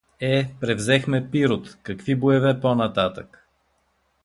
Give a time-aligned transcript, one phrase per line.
[0.27, 3.47] Е, превзехме Пирот— какви боеве по-нататък?